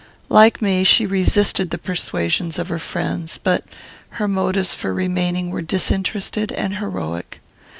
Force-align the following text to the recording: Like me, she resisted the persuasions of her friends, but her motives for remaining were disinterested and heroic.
Like 0.29 0.63
me, 0.63 0.83
she 0.83 1.05
resisted 1.05 1.69
the 1.69 1.77
persuasions 1.77 2.57
of 2.57 2.69
her 2.69 2.79
friends, 2.79 3.37
but 3.37 3.63
her 4.17 4.27
motives 4.27 4.73
for 4.73 4.95
remaining 4.95 5.51
were 5.51 5.61
disinterested 5.61 6.51
and 6.51 6.77
heroic. 6.77 7.39